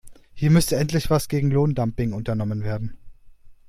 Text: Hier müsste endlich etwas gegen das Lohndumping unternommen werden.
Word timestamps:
Hier 0.33 0.49
müsste 0.49 0.77
endlich 0.77 1.03
etwas 1.05 1.27
gegen 1.29 1.51
das 1.51 1.55
Lohndumping 1.57 2.13
unternommen 2.13 2.63
werden. 2.63 2.97